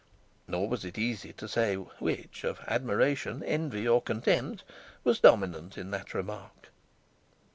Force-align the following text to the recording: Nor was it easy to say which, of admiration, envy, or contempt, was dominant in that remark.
Nor 0.47 0.67
was 0.67 0.83
it 0.83 0.97
easy 0.97 1.31
to 1.33 1.47
say 1.47 1.75
which, 1.75 2.43
of 2.43 2.59
admiration, 2.65 3.43
envy, 3.43 3.87
or 3.87 4.01
contempt, 4.01 4.63
was 5.03 5.19
dominant 5.19 5.77
in 5.77 5.91
that 5.91 6.15
remark. 6.15 6.69